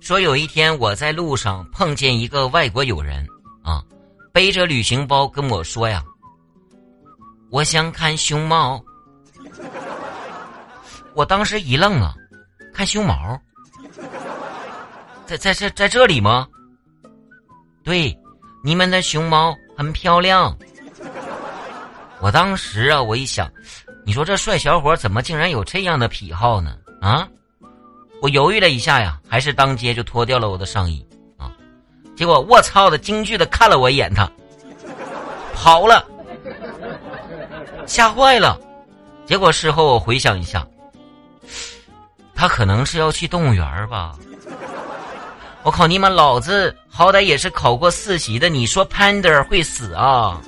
[0.00, 3.26] 说有一天我在路上碰见一个外国友人
[3.62, 3.82] 啊，
[4.32, 6.04] 背着旅行包跟我说呀
[7.50, 8.82] ：“我想看熊猫。”
[11.14, 12.14] 我当时一愣啊，
[12.72, 13.40] 看熊猫，
[15.24, 16.46] 在在这在这里吗？
[17.82, 18.14] 对，
[18.62, 20.54] 你们的熊猫很漂亮。
[22.20, 23.50] 我当时啊，我一想，
[24.04, 26.76] 你说这帅小伙怎么竟然有这样的癖好呢？
[27.00, 27.28] 啊！
[28.20, 31.04] 我犹豫了一下呀，还是当街就脱掉了我的上衣
[31.36, 31.52] 啊！
[32.16, 34.30] 结果我操的惊惧的看了我一眼，他
[35.54, 36.04] 跑了，
[37.86, 38.58] 吓坏了。
[39.26, 40.66] 结果事后我回想一下，
[42.34, 44.14] 他可能是要去动物园吧？
[45.62, 46.10] 我靠你妈！
[46.10, 50.40] 老子好歹也是考过四级的，你说 panda 会死啊？